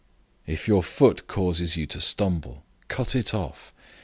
[0.47, 3.71] 009:045 If your foot causes you to stumble, cut it off.